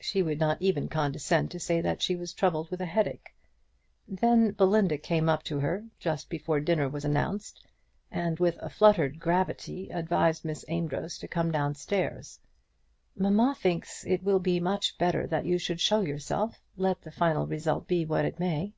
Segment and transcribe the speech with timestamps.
[0.00, 3.30] She would not even condescend to say that she was troubled with a headache.
[4.08, 7.64] Then Belinda came up to her, just before dinner was announced,
[8.10, 12.40] and with a fluttered gravity advised Miss Amedroz to come down stairs.
[13.16, 17.46] "Mamma thinks it will be much better that you should show yourself, let the final
[17.46, 18.72] result be what it may."